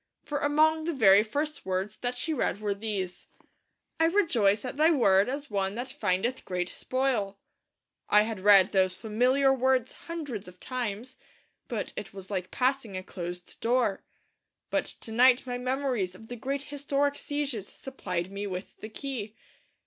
For 0.25 0.39
among 0.39 0.85
the 0.85 0.95
very 0.95 1.21
first 1.21 1.63
words 1.63 1.97
that 1.97 2.15
she 2.15 2.33
read 2.33 2.59
were 2.59 2.73
these: 2.73 3.27
'I 3.99 4.05
rejoice 4.05 4.65
at 4.65 4.75
Thy 4.75 4.89
Word 4.89 5.29
as 5.29 5.51
one 5.51 5.75
that 5.75 5.91
findeth 5.91 6.43
great 6.43 6.69
spoil.' 6.69 7.37
I 8.09 8.23
had 8.23 8.39
read 8.39 8.71
those 8.71 8.95
familiar 8.95 9.53
words 9.53 9.93
hundreds 10.07 10.47
of 10.47 10.59
times, 10.59 11.17
but 11.67 11.93
it 11.95 12.15
was 12.15 12.31
like 12.31 12.49
passing 12.49 12.97
a 12.97 13.03
closed 13.03 13.61
door. 13.61 14.03
But 14.71 14.85
to 14.87 15.11
night 15.11 15.45
my 15.45 15.59
memories 15.59 16.15
of 16.15 16.29
the 16.29 16.35
great 16.35 16.63
historic 16.73 17.15
sieges 17.15 17.67
supplied 17.67 18.31
me 18.31 18.47
with 18.47 18.77
the 18.77 18.89
key. 18.89 19.35